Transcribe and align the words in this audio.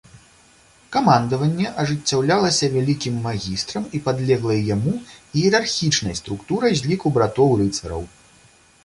Камандаванне 0.93 1.67
ажыццяўлялася 1.83 2.69
вялікім 2.75 3.19
магістрам 3.27 3.85
і 3.99 4.01
падлеглай 4.07 4.65
яму 4.75 4.95
іерархічнай 5.43 6.19
структурай 6.21 6.73
з 6.81 6.93
ліку 6.95 7.07
братоў-рыцараў. 7.19 8.01